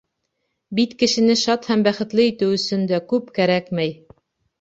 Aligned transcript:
Бит 0.77 0.93
кешене 1.01 1.35
шат 1.41 1.67
һәм 1.71 1.83
бәхетле 1.87 2.25
итеү 2.29 2.55
өсөн 2.61 2.87
дә 2.93 3.01
күп 3.13 3.29
кәрәкмәй. 3.37 3.93